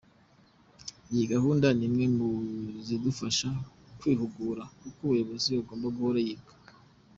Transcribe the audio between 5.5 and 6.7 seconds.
agomba guhora yiga.